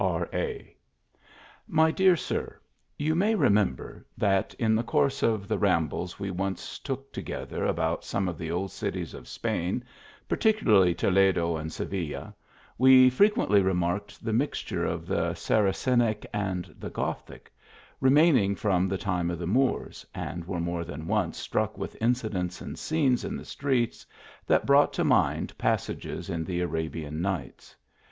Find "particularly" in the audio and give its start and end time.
10.27-10.95